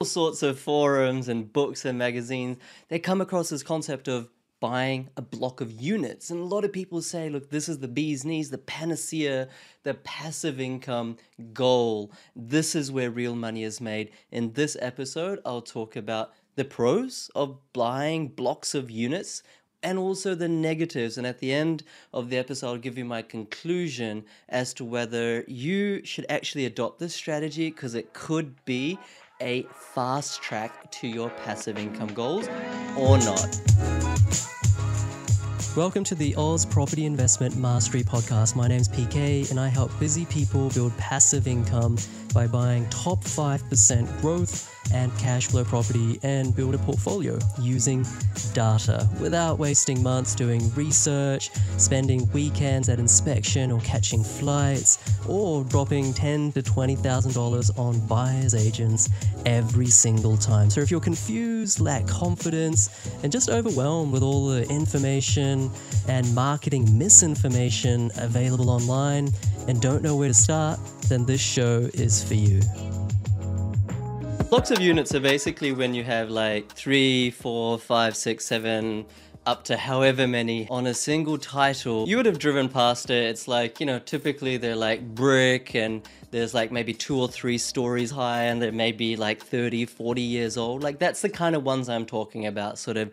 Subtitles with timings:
[0.00, 2.56] all sorts of forums and books and magazines,
[2.86, 4.28] they come across this concept of
[4.60, 6.30] buying a block of units.
[6.30, 9.48] And a lot of people say, look, this is the bee's knees, the panacea,
[9.82, 11.16] the passive income
[11.52, 12.12] goal.
[12.36, 14.12] This is where real money is made.
[14.30, 19.42] In this episode, I'll talk about the pros of buying blocks of units
[19.82, 21.18] and also the negatives.
[21.18, 25.44] And at the end of the episode, I'll give you my conclusion as to whether
[25.48, 28.96] you should actually adopt this strategy because it could be
[29.40, 32.48] a fast track to your passive income goals
[32.96, 33.60] or not.
[35.76, 38.56] Welcome to the Aus Property Investment Mastery Podcast.
[38.56, 41.96] My name's PK, and I help busy people build passive income
[42.34, 48.04] by buying top 5% growth and cash flow property and build a portfolio using
[48.52, 54.98] data without wasting months doing research, spending weekends at inspection or catching flights,
[55.28, 59.08] or dropping ten to twenty thousand dollars on buyers agents
[59.46, 60.70] every single time.
[60.70, 62.88] So if you're confused, lack confidence,
[63.22, 65.70] and just overwhelmed with all the information
[66.08, 69.28] and marketing misinformation available online
[69.66, 72.60] and don't know where to start, then this show is for you.
[74.50, 79.04] Blocks of units are basically when you have like three, four, five, six, seven,
[79.44, 82.08] up to however many on a single title.
[82.08, 83.24] You would have driven past it.
[83.24, 87.58] It's like, you know, typically they're like brick and there's like maybe two or three
[87.58, 90.82] stories high and they may be like 30, 40 years old.
[90.82, 93.10] Like that's the kind of ones I'm talking about, sort of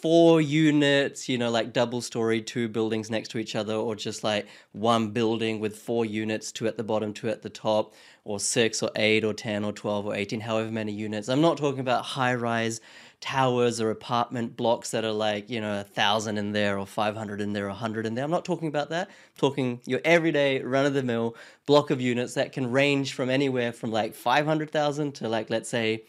[0.00, 4.22] four units, you know, like double story, two buildings next to each other, or just
[4.22, 8.38] like one building with four units, two at the bottom, two at the top, or
[8.38, 11.28] six or eight or 10 or 12 or 18, however many units.
[11.28, 12.80] I'm not talking about high rise
[13.20, 17.40] towers or apartment blocks that are like, you know, a thousand in there or 500
[17.40, 18.24] in there, or 100 in there.
[18.24, 19.08] I'm not talking about that.
[19.08, 23.30] I'm talking your everyday run of the mill block of units that can range from
[23.30, 26.04] anywhere from like 500,000 to like, let's say,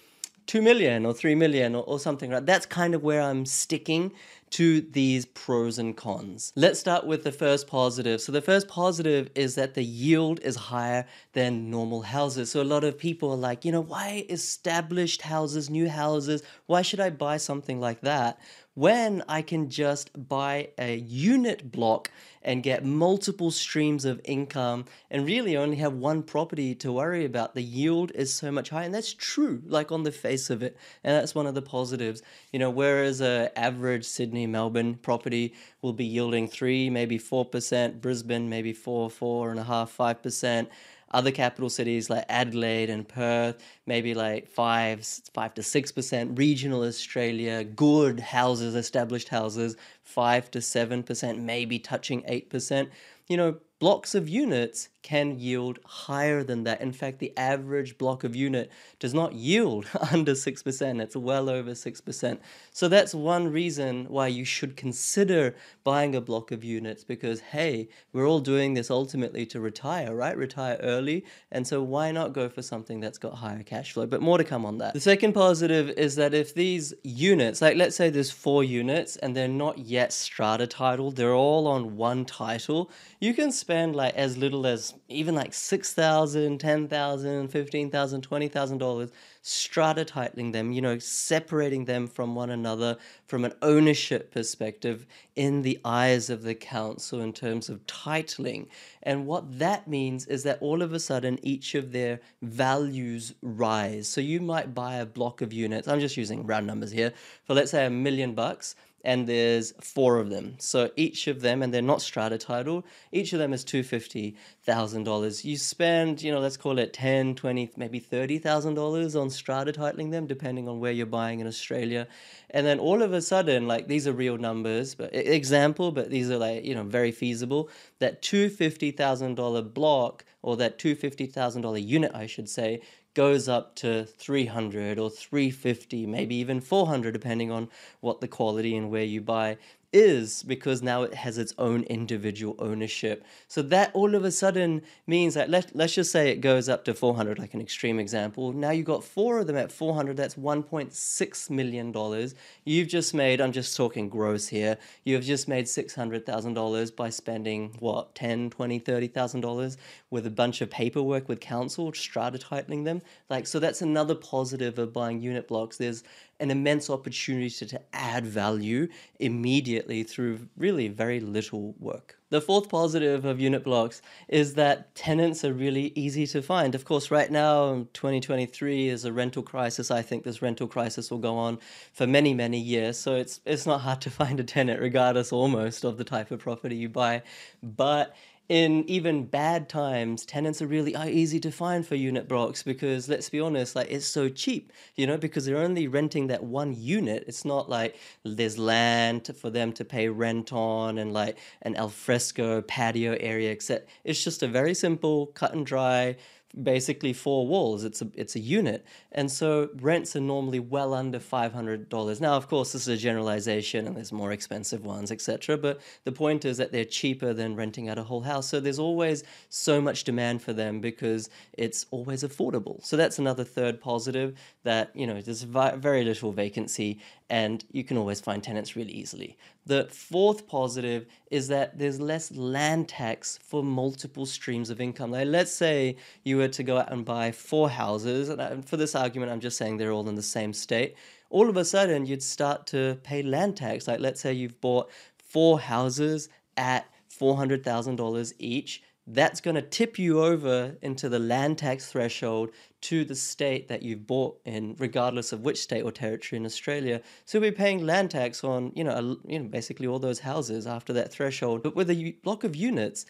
[0.48, 2.46] 2 million or 3 million or, or something that.
[2.46, 4.14] That's kind of where I'm sticking
[4.52, 6.54] to these pros and cons.
[6.56, 8.22] Let's start with the first positive.
[8.22, 12.52] So, the first positive is that the yield is higher than normal houses.
[12.52, 16.82] So, a lot of people are like, you know, why established houses, new houses, why
[16.82, 18.40] should I buy something like that?
[18.78, 22.12] When I can just buy a unit block
[22.44, 27.56] and get multiple streams of income and really only have one property to worry about.
[27.56, 28.86] The yield is so much higher.
[28.86, 30.78] And that's true, like on the face of it.
[31.04, 32.22] And that's one of the positives.
[32.54, 38.00] You know, whereas a average Sydney, Melbourne property will be yielding three, maybe four percent,
[38.00, 40.70] Brisbane maybe four, four and a half, five percent
[41.12, 46.38] other capital cities like Adelaide and Perth, maybe like five, five to six percent.
[46.38, 49.76] Regional Australia, good houses, established houses,
[50.08, 52.90] five to seven percent, maybe touching eight percent.
[53.28, 56.82] You know, blocks of units can yield higher than that.
[56.82, 58.70] In fact, the average block of unit
[59.00, 61.02] does not yield under 6%.
[61.02, 62.40] It's well over 6%.
[62.72, 67.88] So that's one reason why you should consider buying a block of units because, hey,
[68.12, 70.36] we're all doing this ultimately to retire, right?
[70.36, 71.24] Retire early.
[71.54, 74.08] And so why not go for something that's got higher cash flow?
[74.08, 74.94] But more to come on that.
[74.94, 79.34] The second positive is that if these units, like let's say there's four units and
[79.34, 84.38] they're not yet strata titled, they're all on one title, you can spend like as
[84.38, 92.06] little as even like $6,000, $10,000, $15,000, $20,000 strata titling them, you know, separating them
[92.06, 92.98] from one another
[93.28, 95.06] from an ownership perspective
[95.38, 98.68] in the eyes of the council in terms of titling.
[99.04, 104.10] And what that means is that all of a sudden each of their values rise.
[104.10, 107.14] So you might buy a block of units, I'm just using round numbers here,
[107.46, 110.56] for let's say a million bucks and there's four of them.
[110.60, 115.46] So each of them, and they're not strata title, each of them is $250,000.
[115.46, 120.28] You spend, you know, let's call it 10, 20, maybe $30,000 on strata titling them,
[120.28, 122.08] depending on where you're buying in Australia.
[122.50, 126.30] And then all of a sudden, like these are real numbers, but example, but these
[126.30, 127.70] are like, you know, very feasible.
[128.00, 132.82] That $250,000 block or that $250,000 unit, I should say,
[133.18, 137.68] goes up to 300 or 350, maybe even 400, depending on
[138.00, 139.58] what the quality and where you buy
[139.94, 143.26] is because now it has its own individual ownership.
[143.48, 146.84] So that all of a sudden means that let, let's just say it goes up
[146.86, 148.52] to 400, like an extreme example.
[148.52, 152.32] Now you've got four of them at 400, that's $1.6 million.
[152.66, 158.14] You've just made, I'm just talking gross here, you've just made $600,000 by spending what,
[158.16, 159.78] 10, 20, $30,000
[160.10, 163.02] with a bunch of paperwork with council, strata titling them.
[163.30, 165.78] Like, so that's another positive of buying unit blocks.
[165.78, 166.04] There's
[166.40, 168.88] an immense opportunity to, to add value
[169.20, 172.18] immediately through really very little work.
[172.30, 176.76] The fourth positive of unit blocks is that tenants are really easy to find.
[176.76, 179.90] Of course, right now, 2023 is a rental crisis.
[179.90, 181.60] I think this rental crisis will go on
[181.94, 182.98] for many, many years.
[182.98, 186.40] So it's it's not hard to find a tenant, regardless almost of the type of
[186.40, 187.24] property you buy.
[187.64, 188.14] But
[188.50, 193.30] in even bad times, tenants are really easy to find for unit blocks because let's
[193.30, 197.26] be honest, like it's so cheap, you know, because they're only renting that one unit.
[197.28, 202.62] It's not like there's land for them to pay rent on and like an alfresco
[202.62, 203.86] patio area, etc.
[204.06, 206.16] It's just a very simple, cut and dry
[206.64, 207.84] basically four walls.
[207.84, 212.22] It's a it's a unit, and so rents are normally well under five hundred dollars.
[212.22, 215.58] Now, of course, this is a generalization, and there's more expensive ones, etc.
[215.58, 218.48] But the point is that they're cheaper than renting out a whole house.
[218.48, 222.84] So there's always so much demand for them because it's always affordable.
[222.84, 227.98] So that's another third positive that you know there's very little vacancy, and you can
[227.98, 229.38] always find tenants really easily.
[229.66, 235.12] The fourth positive is that there's less land tax for multiple streams of income.
[235.12, 238.96] Like, let's say you were to go out and buy four houses, and for this
[238.96, 240.96] argument, I'm just saying they're all in the same state.
[241.30, 243.88] All of a sudden, you'd start to pay land tax.
[243.88, 246.86] Like, let's say you've bought four houses at
[247.20, 252.52] $400,000 each that's going to tip you over into the land tax threshold
[252.82, 257.02] to the state that you've bought in, regardless of which state or territory in Australia.
[257.24, 260.68] So we're paying land tax on, you know, a, you know, basically all those houses
[260.68, 261.64] after that threshold.
[261.64, 263.06] But with a block of units,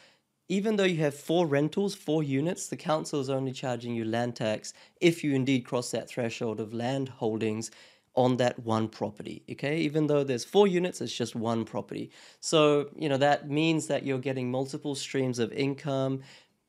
[0.50, 4.36] even though you have four rentals, four units, the council is only charging you land
[4.36, 7.72] tax if you indeed cross that threshold of land holdings
[8.18, 9.44] on that one property.
[9.52, 12.12] Okay, even though there's four units, it's just one property.
[12.40, 16.22] So, you know, that means that you're getting multiple streams of income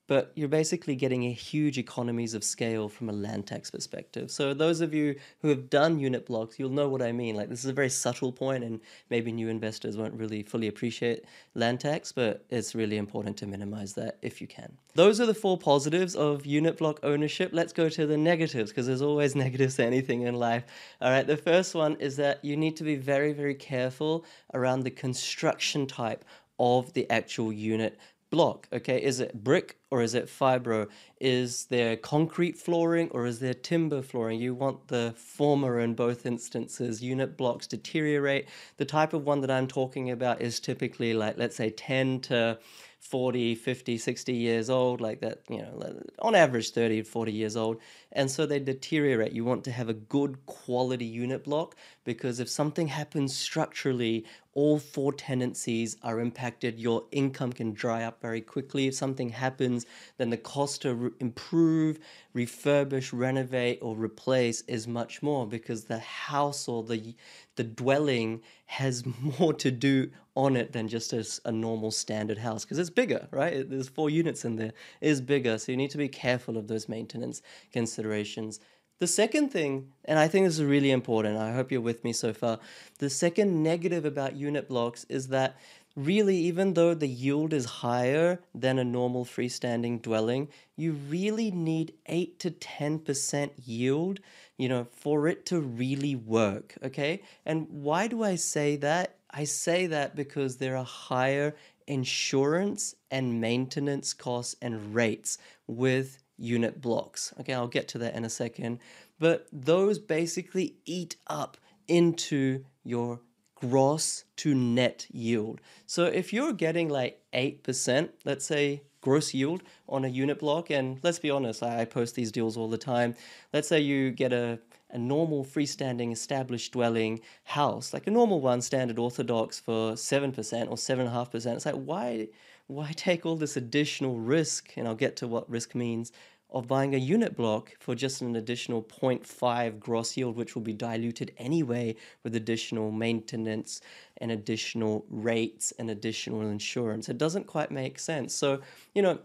[0.09, 4.31] but you're basically getting a huge economies of scale from a land tax perspective.
[4.31, 7.37] So those of you who have done unit blocks, you'll know what I mean.
[7.37, 11.27] Like this is a very subtle point and maybe new investors won't really fully appreciate
[11.55, 14.79] land tax, but it's really important to minimize that if you can.
[14.95, 17.51] Those are the four positives of unit block ownership.
[17.53, 20.65] Let's go to the negatives because there's always negatives to anything in life.
[21.03, 24.25] All right, the first one is that you need to be very very careful
[24.55, 26.25] around the construction type
[26.59, 27.99] of the actual unit
[28.31, 28.69] block?
[28.73, 30.89] Okay, is it brick or is it fibro?
[31.21, 34.41] Is there concrete flooring or is there timber flooring?
[34.41, 37.03] You want the former in both instances.
[37.03, 38.49] Unit blocks deteriorate.
[38.77, 42.59] The type of one that I'm talking about is typically like, let's say, 10 to
[43.01, 47.81] 40, 50, 60 years old, like that, you know, on average 30, 40 years old.
[48.13, 49.33] And so they deteriorate.
[49.33, 54.27] You want to have a good quality unit block because if something happens structurally,
[54.59, 56.81] all four tenancies are impacted.
[56.81, 58.89] Your income can dry up very quickly.
[58.89, 62.01] If something happens, then the cost to re- improve,
[62.35, 67.15] refurbish, renovate, or replace is much more because the house or the
[67.55, 69.05] the dwelling has
[69.39, 73.29] more to do on it than just a, a normal standard house because it's bigger,
[73.31, 73.71] right?
[73.71, 74.73] There's four units in there.
[75.01, 78.59] It is bigger, so you need to be careful of those maintenance considerations.
[79.01, 82.13] The second thing, and I think this is really important, I hope you're with me
[82.13, 82.59] so far.
[82.99, 85.57] The second negative about unit blocks is that
[85.95, 91.95] really, even though the yield is higher than a normal freestanding dwelling, you really need
[92.07, 94.19] 8 to 10% yield,
[94.57, 97.23] you know, for it to really work, okay?
[97.47, 99.15] And why do I say that?
[99.31, 101.55] I say that because there are higher
[101.87, 107.35] insurance and maintenance costs and rates with unit blocks.
[107.41, 108.79] Okay, I'll get to that in a second.
[109.19, 111.57] But those basically eat up
[111.89, 113.21] into your
[113.55, 115.61] gross to net yield.
[115.87, 120.99] So if you're getting like 8%, let's say gross yield on a unit block, and
[121.03, 123.15] let's be honest, I post these deals all the time.
[123.53, 128.61] Let's say you get a, a normal freestanding established dwelling house, like a normal one,
[128.61, 130.37] standard orthodox for 7%
[130.71, 131.57] or 7.5%.
[131.57, 132.29] It's like, why,
[132.69, 134.75] why take all this additional risk?
[134.77, 136.13] And I'll get to what risk means
[136.51, 140.73] of buying a unit block for just an additional 0.5 gross yield, which will be
[140.73, 143.81] diluted anyway with additional maintenance
[144.19, 147.09] and additional rates and additional insurance.
[147.09, 148.35] It doesn't quite make sense.
[148.35, 148.61] So,
[148.95, 149.19] you know,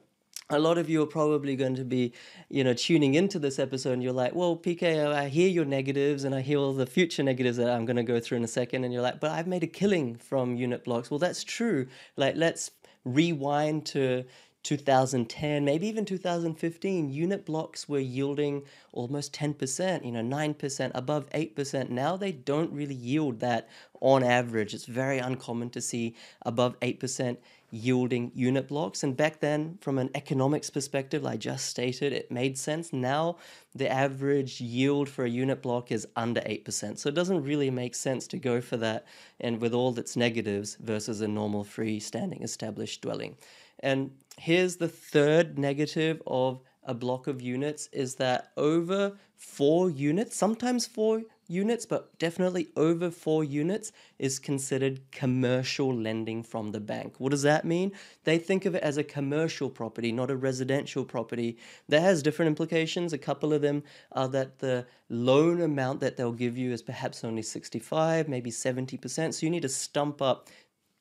[0.50, 2.12] a lot of you are probably going to be,
[2.50, 6.26] you know, tuning into this episode and you're like, well, PK, I hear your negatives
[6.26, 8.50] and I hear all the future negatives that I'm going to go through in a
[8.50, 8.84] second.
[8.84, 11.10] And you're like, but I've made a killing from unit blocks.
[11.10, 11.88] Well, that's true.
[12.18, 12.72] Like, let's
[13.06, 14.26] rewind to
[14.64, 21.90] 2010, maybe even 2015, unit blocks were yielding almost 10%, you know, 9%, above 8%.
[21.90, 23.68] Now they don't really yield that
[24.00, 24.74] on average.
[24.74, 27.38] It's very uncommon to see above 8%
[27.74, 29.02] yielding unit blocks.
[29.02, 32.94] And back then, from an economics perspective, like I just stated, it made sense.
[32.94, 33.38] Now,
[33.74, 37.00] the average yield for a unit block is under 8%.
[37.00, 39.08] So it doesn't really make sense to go for that
[39.40, 43.38] and with all its negatives versus a normal freestanding established dwelling.
[43.80, 50.36] And here's the third negative of a block of units is that over four units,
[50.36, 57.16] sometimes four units, but definitely over four units is considered commercial lending from the bank.
[57.20, 57.92] What does that mean?
[58.24, 61.58] They think of it as a commercial property, not a residential property.
[61.90, 63.14] That has different implications.
[63.14, 67.24] A couple of them are that the loan amount that they'll give you is perhaps
[67.24, 69.34] only 65, maybe 70%.
[69.34, 70.50] So you need to stump up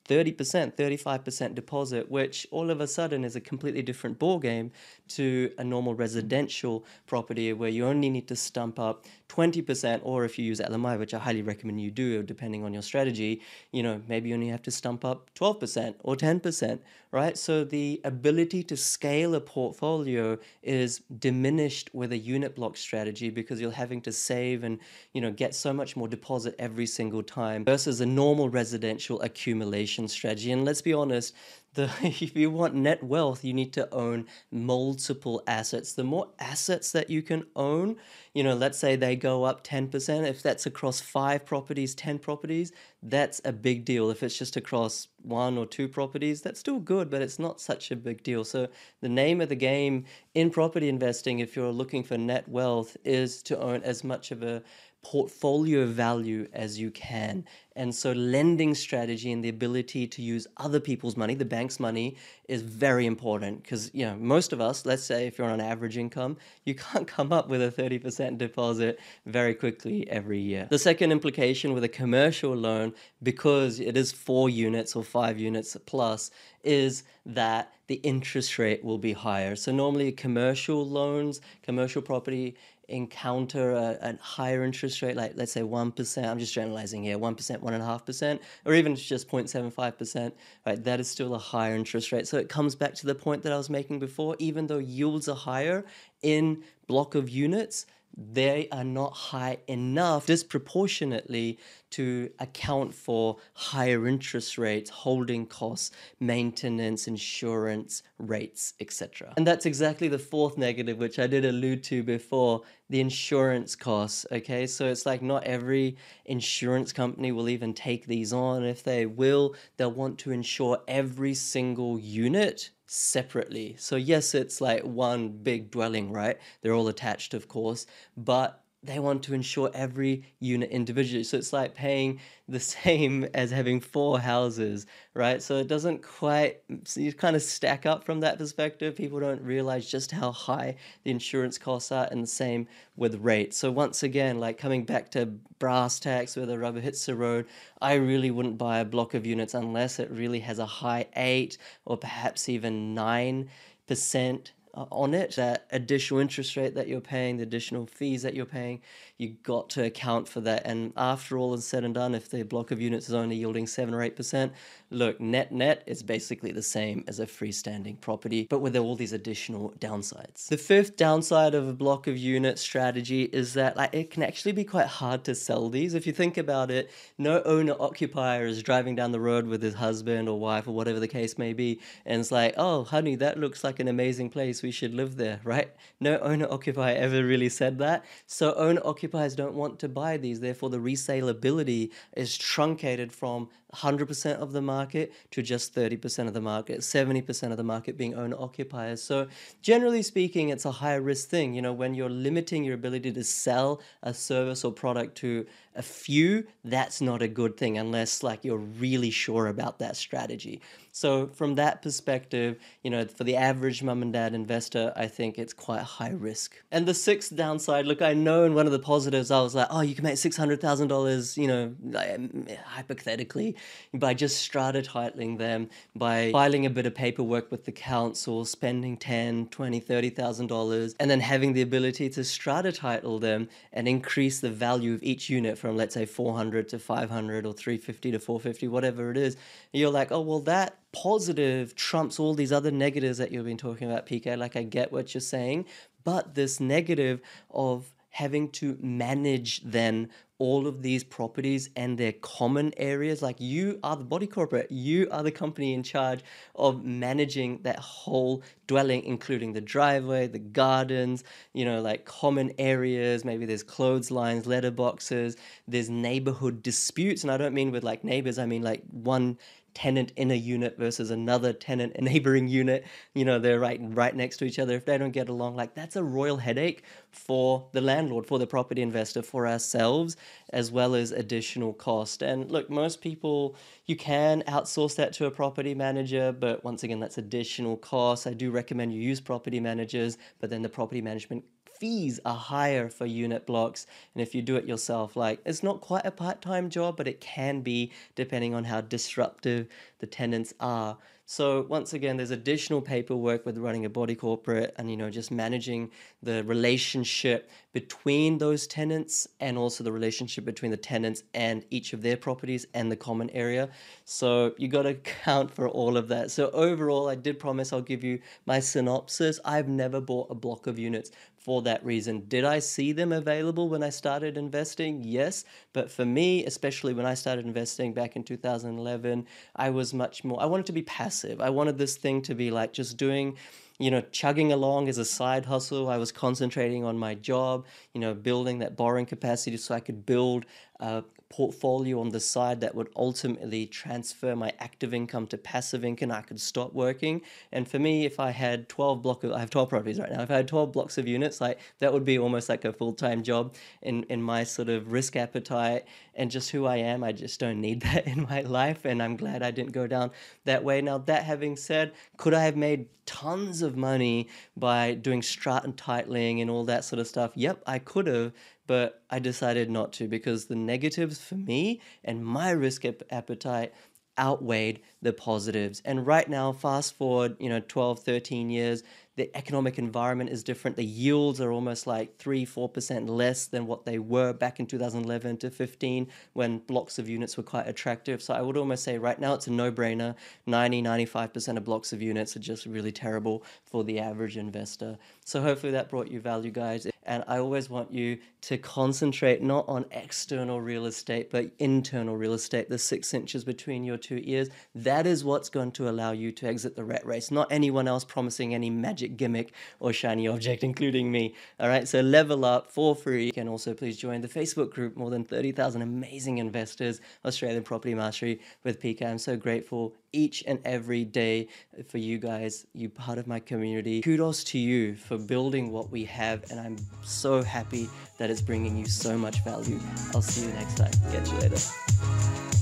[0.09, 4.71] 30%, 35% deposit, which all of a sudden is a completely different ball game
[5.07, 10.37] to a normal residential property where you only need to stump up 20%, or if
[10.37, 13.99] you use LMI, which I highly recommend you do, depending on your strategy, you know,
[14.07, 16.79] maybe you only have to stump up 12% or 10%,
[17.11, 17.37] right?
[17.37, 23.59] So the ability to scale a portfolio is diminished with a unit block strategy because
[23.59, 24.77] you're having to save and,
[25.13, 30.07] you know, get so much more deposit every single time versus a normal residential accumulation
[30.07, 30.51] strategy.
[30.51, 31.33] And let's be honest,
[31.75, 35.93] the if you want net wealth you need to own multiple assets.
[35.93, 37.95] The more assets that you can own
[38.33, 42.71] you know let's say they go up 10% if that's across 5 properties 10 properties
[43.01, 44.09] that's a big deal.
[44.09, 47.91] If it's just across one or two properties that's still good but it's not such
[47.91, 48.43] a big deal.
[48.43, 48.67] So
[49.01, 53.41] the name of the game in property investing if you're looking for net wealth is
[53.43, 54.63] to own as much of a
[55.03, 57.45] portfolio value as you can.
[57.75, 62.17] And so, lending strategy and the ability to use other people's money, the bank's money,
[62.47, 65.65] is very important because, you know, most of us, let's say if you're on an
[65.65, 70.67] average income, you can't come up with a 30% deposit very quickly every year.
[70.69, 75.75] The second implication with a commercial loan, because it is four units or five units
[75.85, 76.29] plus,
[76.63, 79.55] is that the interest rate will be higher.
[79.55, 82.55] So, normally, commercial loans, commercial property
[82.87, 87.62] encounter a, a, higher interest rate, like let's say 1%, I'm just generalizing here, 1%,
[87.63, 90.31] 1.5%, or even just 0.75%,
[90.65, 92.27] right, that is still a higher interest rate.
[92.27, 95.27] So it comes back to the point that I was making before, even though yields
[95.29, 95.85] are higher
[96.21, 104.57] in block of units, they are not high enough disproportionately to account for higher interest
[104.57, 109.33] rates, holding costs, maintenance, insurance rates, etc.
[109.37, 114.25] And that's exactly the fourth negative, which I did allude to before the insurance costs.
[114.31, 118.63] Okay, so it's like not every insurance company will even take these on.
[118.63, 123.75] If they will, they'll want to insure every single unit separately.
[123.79, 126.37] So, yes, it's like one big dwelling, right?
[126.61, 127.85] They're all attached, of course,
[128.15, 131.23] but they want to insure every unit individually.
[131.23, 135.41] So it's like paying the same as having four houses, right?
[135.41, 136.61] So it doesn't quite,
[136.95, 138.95] you kind of stack up from that perspective.
[138.95, 143.57] People don't realize just how high the insurance costs are, and the same with rates.
[143.57, 145.27] So once again, like coming back to
[145.59, 147.45] brass tacks where the rubber hits the road,
[147.81, 151.57] I really wouldn't buy a block of units unless it really has a high eight
[151.85, 153.49] or perhaps even nine
[153.87, 158.45] percent on it, that additional interest rate that you're paying, the additional fees that you're
[158.45, 158.81] paying,
[159.17, 160.63] you got to account for that.
[160.65, 163.67] And after all is said and done, if the block of units is only yielding
[163.67, 164.53] seven or eight percent,
[164.93, 169.13] look, net net is basically the same as a freestanding property, but with all these
[169.13, 170.47] additional downsides.
[170.47, 174.51] The fifth downside of a block of unit strategy is that like it can actually
[174.51, 175.93] be quite hard to sell these.
[175.93, 179.75] If you think about it, no owner occupier is driving down the road with his
[179.75, 183.39] husband or wife or whatever the case may be, and it's like, oh honey, that
[183.39, 185.71] looks like an amazing place we should live there, right?
[185.99, 188.05] No owner occupier ever really said that.
[188.25, 190.39] So owner occupiers don't want to buy these.
[190.39, 196.41] Therefore, the resaleability is truncated from 100% of the market to just 30% of the
[196.41, 199.01] market, 70% of the market being owner occupiers.
[199.01, 199.27] So,
[199.61, 201.53] generally speaking, it's a higher risk thing.
[201.53, 205.81] You know, when you're limiting your ability to sell a service or product to a
[205.81, 210.61] few, that's not a good thing unless like you're really sure about that strategy.
[210.95, 215.39] So from that perspective, you know, for the average mum and dad investor, I think
[215.39, 216.55] it's quite high risk.
[216.71, 219.67] And the sixth downside, look, I know in one of the positives, I was like,
[219.71, 223.55] oh, you can make six hundred thousand dollars, you know, um, hypothetically,
[223.95, 228.95] by just strata titling them, by filing a bit of paperwork with the council, spending
[228.95, 233.87] ten, twenty, thirty thousand dollars, and then having the ability to strata title them and
[233.87, 238.19] increase the value of each unit from let's say 400 to 500 or 350 to
[238.19, 239.37] 450 whatever it is.
[239.71, 243.89] You're like oh well that positive trumps all these other negatives that you've been talking
[243.89, 245.65] about pk like i get what you're saying
[246.03, 252.71] but this negative of having to manage then all of these properties and their common
[252.77, 253.23] areas.
[253.23, 256.21] Like you are the body corporate, you are the company in charge
[256.53, 263.25] of managing that whole dwelling, including the driveway, the gardens, you know, like common areas.
[263.25, 265.35] Maybe there's clotheslines, letterboxes,
[265.67, 267.23] there's neighborhood disputes.
[267.23, 269.39] And I don't mean with like neighbors, I mean like one
[269.73, 272.85] tenant in a unit versus another tenant, a neighboring unit.
[273.13, 274.75] You know, they're right right next to each other.
[274.75, 278.47] If they don't get along, like that's a royal headache for the landlord, for the
[278.47, 280.17] property investor, for ourselves,
[280.51, 282.21] as well as additional cost.
[282.21, 286.99] And look, most people you can outsource that to a property manager, but once again,
[286.99, 288.27] that's additional cost.
[288.27, 291.43] I do recommend you use property managers, but then the property management
[291.83, 293.87] fees are higher for unit blocks.
[294.15, 297.09] And if you do it yourself, like it's not quite a part time job, but
[297.09, 299.67] it can be depending on how disruptive
[299.99, 300.97] the tenants are.
[301.25, 305.31] So once again, there's additional paperwork with running a body corporate and you know just
[305.31, 305.89] managing
[306.21, 312.01] the relationship between those tenants and also the relationship between the tenants and each of
[312.01, 313.69] their properties and the common area.
[314.03, 316.29] So you got to count for all of that.
[316.29, 319.39] So overall, I did promise I'll give you my synopsis.
[319.45, 321.11] I've never bought a block of units
[321.43, 322.23] for that reason.
[322.27, 325.01] Did I see them available when I started investing?
[325.03, 330.23] Yes, but for me, especially when I started investing back in 2011, I was much
[330.23, 331.41] more I wanted to be passive.
[331.41, 333.35] I wanted this thing to be like just doing
[333.79, 335.89] you know, chugging along as a side hustle.
[335.89, 340.05] I was concentrating on my job, you know, building that borrowing capacity so I could
[340.05, 340.45] build
[340.79, 346.11] a portfolio on the side that would ultimately transfer my active income to passive income.
[346.11, 347.23] I could stop working.
[347.51, 350.21] And for me, if I had 12 blocks, of, I have 12 properties right now.
[350.21, 353.23] If I had 12 blocks of units, like that would be almost like a full-time
[353.23, 357.03] job in, in my sort of risk appetite and just who I am.
[357.03, 358.85] I just don't need that in my life.
[358.85, 360.11] And I'm glad I didn't go down
[360.45, 360.81] that way.
[360.81, 366.41] Now, that having said, could I have made tons of money by doing strata titling
[366.41, 367.31] and all that sort of stuff?
[367.33, 368.33] Yep, I could have
[368.67, 373.73] but I decided not to because the negatives for me and my risk appetite
[374.17, 375.81] outweighed the positives.
[375.85, 378.83] And right now, fast forward, you know, 12, 13 years,
[379.15, 380.75] the economic environment is different.
[380.75, 385.37] The yields are almost like 3 4% less than what they were back in 2011
[385.37, 388.23] to 15 when blocks of units were quite attractive.
[388.23, 390.15] So I would almost say right now it's a no brainer.
[390.47, 394.97] 90 95% of blocks of units are just really terrible for the average investor.
[395.25, 396.87] So hopefully that brought you value, guys.
[397.05, 402.33] And I always want you to concentrate not on external real estate, but internal real
[402.33, 404.49] estate, the six inches between your two ears.
[404.73, 408.03] That is what's going to allow you to exit the rat race, not anyone else
[408.03, 411.35] promising any magic gimmick or shiny object, including me.
[411.59, 413.25] All right, so level up for free.
[413.25, 417.95] You can also please join the Facebook group, more than 30,000 amazing investors, Australian Property
[417.95, 419.05] Mastery with PK.
[419.05, 421.47] I'm so grateful each and every day
[421.87, 424.01] for you guys, you part of my community.
[424.01, 428.77] Kudos to you for building what we have, and I'm so happy that it's bringing
[428.77, 429.79] you so much value.
[430.13, 430.91] I'll see you next time.
[431.11, 432.52] Catch you later.